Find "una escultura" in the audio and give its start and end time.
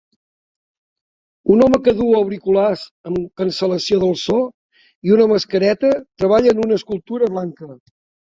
6.65-7.33